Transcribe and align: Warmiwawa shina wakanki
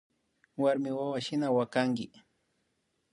Warmiwawa 0.61 1.19
shina 1.25 1.47
wakanki 1.55 2.07